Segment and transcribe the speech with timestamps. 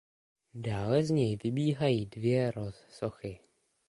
[0.53, 3.39] Dále z něj vybíhají dvě rozsochy.